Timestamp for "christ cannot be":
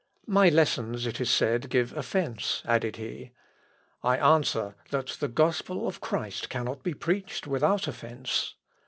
6.01-6.95